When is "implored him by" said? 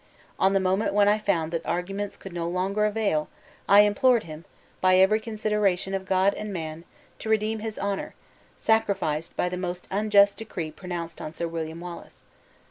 3.81-4.95